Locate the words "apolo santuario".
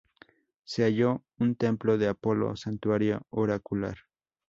2.07-3.21